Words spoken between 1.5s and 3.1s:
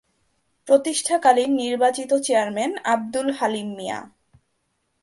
নির্বাচিত চেয়ারম্যান আঃ